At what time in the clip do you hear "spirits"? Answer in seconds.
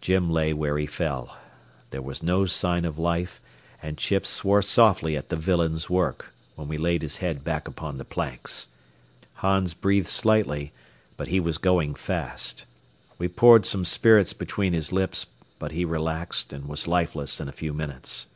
13.84-14.32